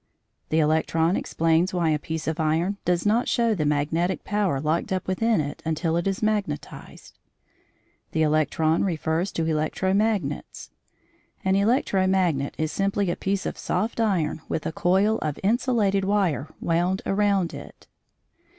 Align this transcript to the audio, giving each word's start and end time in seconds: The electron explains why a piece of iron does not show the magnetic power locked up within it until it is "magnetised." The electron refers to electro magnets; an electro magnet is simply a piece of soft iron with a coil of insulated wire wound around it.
The 0.49 0.57
electron 0.57 1.15
explains 1.15 1.75
why 1.75 1.91
a 1.91 1.99
piece 1.99 2.27
of 2.27 2.39
iron 2.39 2.77
does 2.85 3.05
not 3.05 3.27
show 3.27 3.53
the 3.53 3.67
magnetic 3.67 4.23
power 4.23 4.59
locked 4.59 4.91
up 4.91 5.05
within 5.07 5.39
it 5.39 5.61
until 5.63 5.95
it 5.95 6.07
is 6.07 6.23
"magnetised." 6.23 7.19
The 8.11 8.23
electron 8.23 8.83
refers 8.83 9.31
to 9.33 9.45
electro 9.45 9.93
magnets; 9.93 10.71
an 11.45 11.55
electro 11.55 12.07
magnet 12.07 12.55
is 12.57 12.71
simply 12.71 13.11
a 13.11 13.15
piece 13.15 13.45
of 13.45 13.59
soft 13.59 13.99
iron 13.99 14.41
with 14.49 14.65
a 14.65 14.71
coil 14.71 15.19
of 15.19 15.39
insulated 15.43 16.03
wire 16.03 16.49
wound 16.59 17.03
around 17.05 17.53
it. 17.53 17.85